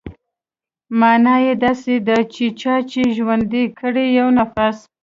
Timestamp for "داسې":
1.63-1.95